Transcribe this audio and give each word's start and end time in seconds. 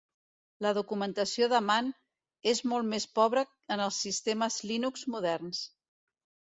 La 0.65 0.69
documentació 0.77 1.49
de 1.51 1.59
man 1.67 1.91
és 2.53 2.63
molt 2.73 2.91
més 2.95 3.07
pobra 3.21 3.47
en 3.77 3.85
els 3.87 4.01
sistemes 4.09 4.61
Linux 4.73 5.09
moderns. 5.17 5.67